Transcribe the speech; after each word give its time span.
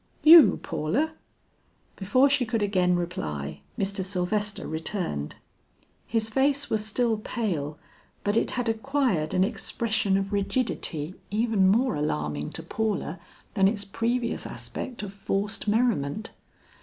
"You, 0.23 0.59
Paula?" 0.63 1.13
Before 1.95 2.27
she 2.27 2.43
could 2.43 2.63
again 2.63 2.95
reply, 2.95 3.61
Mr. 3.77 4.03
Sylvester 4.03 4.67
returned. 4.67 5.35
His 6.07 6.31
face 6.31 6.71
was 6.71 6.83
still 6.83 7.17
pale, 7.19 7.77
but 8.23 8.35
it 8.35 8.49
had 8.57 8.67
acquired 8.67 9.35
an 9.35 9.43
expression 9.43 10.17
of 10.17 10.33
rigidity 10.33 11.13
even 11.29 11.67
more 11.67 11.93
alarming 11.93 12.49
to 12.53 12.63
Paula 12.63 13.19
than 13.53 13.67
its 13.67 13.85
previous 13.85 14.47
aspect 14.47 15.03
of 15.03 15.13
forced 15.13 15.67
merriment. 15.67 16.31